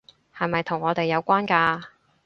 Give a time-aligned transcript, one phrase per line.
[0.35, 1.83] 係咪同我哋有關㗎？